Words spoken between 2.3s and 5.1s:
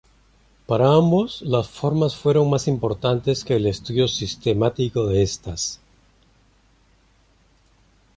más importantes que el estudio sistemático